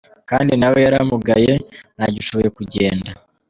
Kandi 0.29 0.53
na 0.59 0.67
we 0.71 0.77
yaramugaye, 0.85 1.51
ntagishoboye 1.95 2.49
kugenda. 2.57 3.11